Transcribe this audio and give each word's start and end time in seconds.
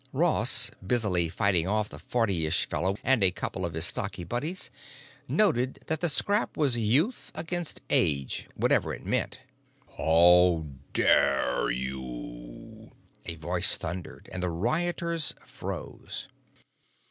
Ross, 0.13 0.71
busily 0.87 1.29
fighting 1.29 1.67
off 1.67 1.87
the 1.89 1.99
fortyish 1.99 2.65
fellow 2.67 2.97
and 3.03 3.23
a 3.23 3.29
couple 3.29 3.63
of 3.63 3.75
his 3.75 3.85
stocky 3.85 4.23
buddies, 4.23 4.71
noted 5.27 5.77
only 5.77 5.79
that 5.85 5.99
the 5.99 6.09
scrap 6.09 6.57
was 6.57 6.75
youth 6.75 7.31
against 7.35 7.81
age, 7.91 8.47
whatever 8.55 8.95
it 8.95 9.05
meant. 9.05 9.41
"How 9.99 10.65
dare 10.93 11.69
you?" 11.69 12.93
a 13.27 13.35
voice 13.35 13.75
thundered, 13.75 14.27
and 14.31 14.41
the 14.41 14.49
rioters 14.49 15.35
froze. 15.45 16.27